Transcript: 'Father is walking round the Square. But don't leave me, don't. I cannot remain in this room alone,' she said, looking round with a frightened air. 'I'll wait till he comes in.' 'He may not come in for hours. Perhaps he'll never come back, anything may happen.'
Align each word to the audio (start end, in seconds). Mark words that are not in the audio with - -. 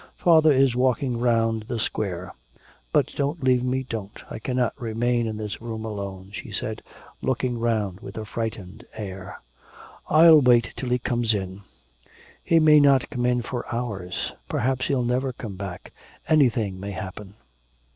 'Father 0.15 0.51
is 0.51 0.75
walking 0.75 1.19
round 1.19 1.61
the 1.67 1.77
Square. 1.77 2.33
But 2.91 3.13
don't 3.15 3.43
leave 3.43 3.63
me, 3.63 3.83
don't. 3.83 4.19
I 4.31 4.39
cannot 4.39 4.73
remain 4.81 5.27
in 5.27 5.37
this 5.37 5.61
room 5.61 5.85
alone,' 5.85 6.31
she 6.33 6.51
said, 6.51 6.81
looking 7.21 7.59
round 7.59 7.99
with 7.99 8.17
a 8.17 8.25
frightened 8.25 8.83
air. 8.95 9.39
'I'll 10.09 10.41
wait 10.41 10.73
till 10.75 10.89
he 10.89 10.97
comes 10.97 11.35
in.' 11.35 11.61
'He 12.43 12.57
may 12.59 12.79
not 12.79 13.11
come 13.11 13.27
in 13.27 13.43
for 13.43 13.63
hours. 13.71 14.31
Perhaps 14.49 14.87
he'll 14.87 15.03
never 15.05 15.33
come 15.33 15.55
back, 15.55 15.93
anything 16.27 16.79
may 16.79 16.89
happen.' 16.93 17.35